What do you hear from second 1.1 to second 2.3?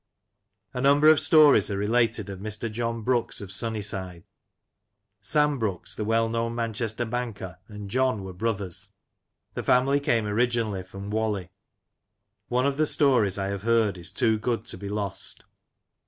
stories are related